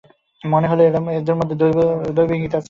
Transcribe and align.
মনে 0.41 0.67
হল 0.67 0.79
এর 0.81 0.95
মধ্যে 1.39 1.55
দৈবের 1.55 2.35
ইঙ্গিত 2.35 2.53
রয়েছে। 2.53 2.59